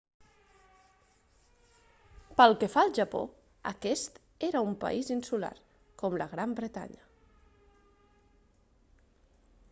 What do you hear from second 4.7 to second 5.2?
país